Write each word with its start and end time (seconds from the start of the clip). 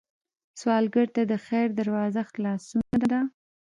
سوالګر 0.59 1.07
ته 1.15 1.21
د 1.31 1.33
خیر 1.45 1.67
دروازه 1.79 2.21
خلاصون 2.31 2.89
ده 3.11 3.19